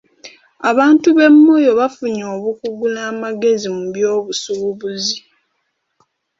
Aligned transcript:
Abantu 0.69 1.07
be 1.17 1.25
Moyo 1.43 1.71
baafunye 1.79 2.23
obukugu 2.35 2.85
n'amagezi 2.93 3.67
mu 3.75 3.83
by'obusuubuzi. 3.93 5.17